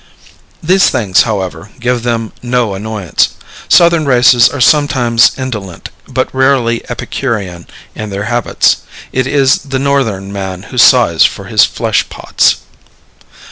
[0.63, 3.35] These things, however, give them no annoyance.
[3.69, 8.77] Southern races are sometimes indolent, but rarely Epicurean in their habits;
[9.11, 12.61] it is the Northern man who sighs for his flesh pots.